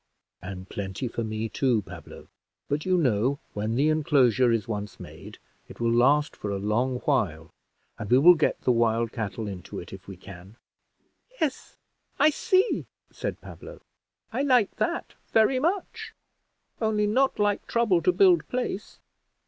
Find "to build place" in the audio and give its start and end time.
18.01-18.97